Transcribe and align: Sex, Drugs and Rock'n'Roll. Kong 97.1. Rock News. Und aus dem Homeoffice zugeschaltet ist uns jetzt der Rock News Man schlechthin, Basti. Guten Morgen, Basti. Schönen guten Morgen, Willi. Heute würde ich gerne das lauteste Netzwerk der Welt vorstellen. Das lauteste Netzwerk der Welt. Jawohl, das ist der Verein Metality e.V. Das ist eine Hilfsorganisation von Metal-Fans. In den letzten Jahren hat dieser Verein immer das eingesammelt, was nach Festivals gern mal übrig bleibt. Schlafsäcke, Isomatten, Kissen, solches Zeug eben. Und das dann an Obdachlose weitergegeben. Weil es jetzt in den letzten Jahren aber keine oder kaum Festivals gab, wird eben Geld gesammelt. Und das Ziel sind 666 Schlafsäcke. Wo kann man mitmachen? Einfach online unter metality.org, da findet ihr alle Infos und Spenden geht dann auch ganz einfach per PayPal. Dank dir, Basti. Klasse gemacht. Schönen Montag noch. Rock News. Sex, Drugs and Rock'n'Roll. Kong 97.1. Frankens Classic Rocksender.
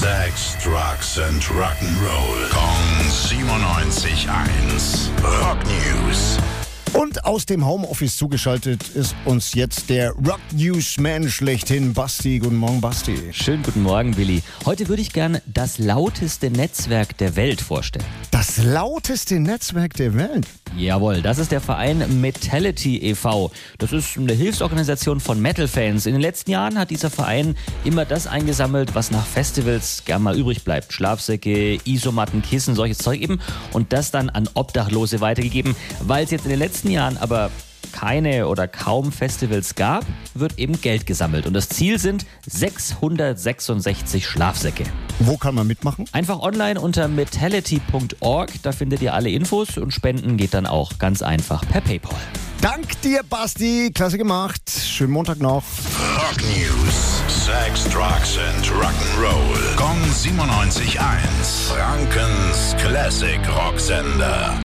Sex, 0.00 0.56
Drugs 0.64 1.18
and 1.18 1.42
Rock'n'Roll. 1.42 2.48
Kong 2.48 3.10
97.1. 3.10 5.10
Rock 5.22 5.58
News. 5.66 6.38
Und 6.94 7.26
aus 7.26 7.44
dem 7.44 7.66
Homeoffice 7.66 8.16
zugeschaltet 8.16 8.88
ist 8.94 9.14
uns 9.26 9.52
jetzt 9.52 9.90
der 9.90 10.12
Rock 10.12 10.40
News 10.52 10.96
Man 10.98 11.28
schlechthin, 11.28 11.92
Basti. 11.92 12.38
Guten 12.38 12.56
Morgen, 12.56 12.80
Basti. 12.80 13.14
Schönen 13.32 13.62
guten 13.62 13.82
Morgen, 13.82 14.16
Willi. 14.16 14.42
Heute 14.64 14.88
würde 14.88 15.02
ich 15.02 15.12
gerne 15.12 15.42
das 15.44 15.76
lauteste 15.76 16.50
Netzwerk 16.50 17.18
der 17.18 17.36
Welt 17.36 17.60
vorstellen. 17.60 18.06
Das 18.30 18.56
lauteste 18.56 19.38
Netzwerk 19.38 19.92
der 19.94 20.14
Welt. 20.14 20.46
Jawohl, 20.76 21.20
das 21.20 21.38
ist 21.38 21.50
der 21.52 21.60
Verein 21.60 22.20
Metality 22.20 22.98
e.V. 22.98 23.50
Das 23.78 23.92
ist 23.92 24.16
eine 24.16 24.32
Hilfsorganisation 24.32 25.20
von 25.20 25.40
Metal-Fans. 25.40 26.06
In 26.06 26.12
den 26.12 26.22
letzten 26.22 26.52
Jahren 26.52 26.78
hat 26.78 26.90
dieser 26.90 27.10
Verein 27.10 27.56
immer 27.84 28.04
das 28.04 28.26
eingesammelt, 28.26 28.94
was 28.94 29.10
nach 29.10 29.26
Festivals 29.26 30.04
gern 30.04 30.22
mal 30.22 30.38
übrig 30.38 30.64
bleibt. 30.64 30.92
Schlafsäcke, 30.92 31.78
Isomatten, 31.84 32.42
Kissen, 32.42 32.74
solches 32.76 32.98
Zeug 32.98 33.20
eben. 33.20 33.40
Und 33.72 33.92
das 33.92 34.10
dann 34.10 34.30
an 34.30 34.48
Obdachlose 34.54 35.20
weitergegeben. 35.20 35.74
Weil 36.00 36.24
es 36.24 36.30
jetzt 36.30 36.44
in 36.44 36.50
den 36.50 36.60
letzten 36.60 36.90
Jahren 36.90 37.16
aber 37.18 37.50
keine 37.92 38.48
oder 38.48 38.68
kaum 38.68 39.12
Festivals 39.12 39.74
gab, 39.74 40.04
wird 40.34 40.58
eben 40.58 40.80
Geld 40.80 41.06
gesammelt. 41.06 41.46
Und 41.46 41.54
das 41.54 41.68
Ziel 41.68 41.98
sind 41.98 42.26
666 42.46 44.26
Schlafsäcke. 44.26 44.84
Wo 45.18 45.36
kann 45.36 45.54
man 45.54 45.66
mitmachen? 45.66 46.06
Einfach 46.12 46.40
online 46.40 46.80
unter 46.80 47.08
metality.org, 47.08 48.50
da 48.62 48.72
findet 48.72 49.02
ihr 49.02 49.14
alle 49.14 49.30
Infos 49.30 49.76
und 49.78 49.92
Spenden 49.92 50.36
geht 50.36 50.54
dann 50.54 50.66
auch 50.66 50.98
ganz 50.98 51.22
einfach 51.22 51.66
per 51.68 51.80
PayPal. 51.80 52.18
Dank 52.60 53.00
dir, 53.00 53.22
Basti. 53.22 53.90
Klasse 53.94 54.18
gemacht. 54.18 54.62
Schönen 54.70 55.12
Montag 55.12 55.38
noch. 55.38 55.62
Rock 56.16 56.42
News. 56.42 57.22
Sex, 57.28 57.84
Drugs 57.84 58.36
and 58.38 58.66
Rock'n'Roll. 58.66 59.76
Kong 59.76 59.98
97.1. 60.12 61.72
Frankens 61.72 62.76
Classic 62.78 63.40
Rocksender. 63.48 64.54